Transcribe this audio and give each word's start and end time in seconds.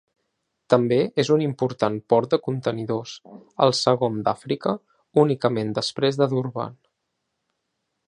També 0.73 0.95
és 1.23 1.29
un 1.35 1.43
important 1.47 1.99
port 2.13 2.31
de 2.31 2.39
contenidors, 2.47 3.13
el 3.67 3.75
segon 3.83 4.19
d'Àfrica 4.29 4.75
únicament 5.27 5.79
després 5.81 6.23
de 6.23 6.33
Durban. 6.37 6.79